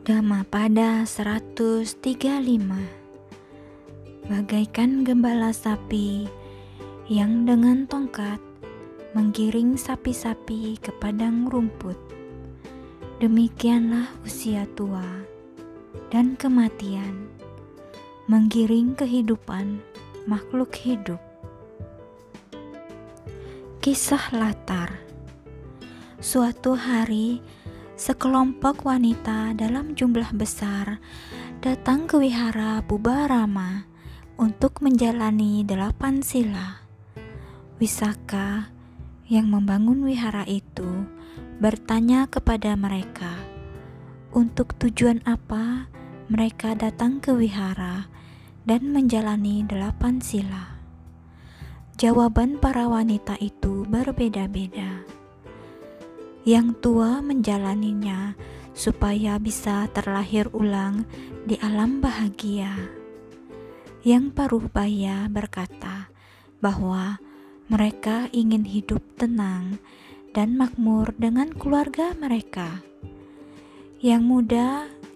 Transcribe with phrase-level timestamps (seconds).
[0.00, 1.92] Dhammapada 135
[4.32, 6.24] Bagaikan gembala sapi
[7.04, 8.40] yang dengan tongkat
[9.12, 12.00] menggiring sapi-sapi ke padang rumput.
[13.20, 15.04] Demikianlah usia tua
[16.08, 17.28] dan kematian
[18.24, 19.84] menggiring kehidupan
[20.24, 21.20] makhluk hidup.
[23.84, 24.96] Kisah latar
[26.24, 27.44] Suatu hari,
[28.00, 30.96] sekelompok wanita dalam jumlah besar
[31.60, 33.84] datang ke wihara Bubarama
[34.40, 36.80] untuk menjalani delapan sila.
[37.76, 38.72] Wisaka
[39.28, 41.04] yang membangun wihara itu
[41.60, 43.36] bertanya kepada mereka,
[44.32, 45.92] untuk tujuan apa
[46.32, 48.08] mereka datang ke wihara
[48.64, 50.80] dan menjalani delapan sila.
[52.00, 55.19] Jawaban para wanita itu berbeda-beda.
[56.40, 58.32] Yang tua menjalaninya
[58.72, 61.04] supaya bisa terlahir ulang
[61.44, 62.72] di alam bahagia.
[64.00, 66.08] Yang paruh baya berkata
[66.64, 67.20] bahwa
[67.68, 69.76] mereka ingin hidup tenang
[70.32, 72.80] dan makmur dengan keluarga mereka.
[74.00, 74.68] Yang muda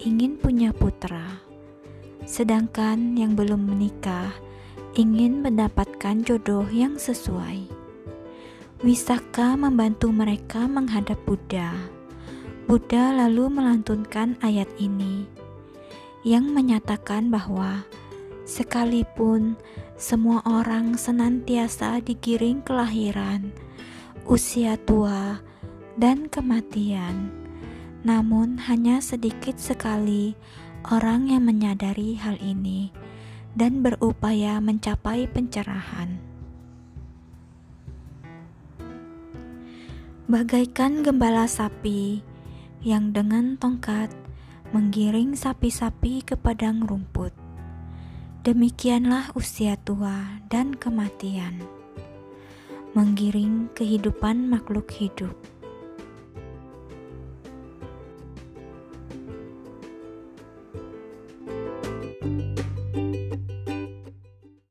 [0.00, 1.44] ingin punya putra,
[2.24, 4.32] sedangkan yang belum menikah
[4.96, 7.79] ingin mendapatkan jodoh yang sesuai.
[8.80, 11.76] Wisaka membantu mereka menghadap Buddha.
[12.64, 15.28] Buddha lalu melantunkan ayat ini
[16.24, 17.84] yang menyatakan bahwa
[18.48, 19.60] sekalipun
[20.00, 23.52] semua orang senantiasa digiring kelahiran,
[24.24, 25.44] usia tua,
[26.00, 27.28] dan kematian,
[28.00, 30.32] namun hanya sedikit sekali
[30.88, 32.88] orang yang menyadari hal ini
[33.52, 36.29] dan berupaya mencapai pencerahan.
[40.30, 42.22] Bagaikan gembala sapi
[42.86, 44.14] yang dengan tongkat
[44.70, 47.34] menggiring sapi-sapi ke padang rumput.
[48.46, 51.58] Demikianlah usia tua dan kematian,
[52.94, 55.34] menggiring kehidupan makhluk hidup.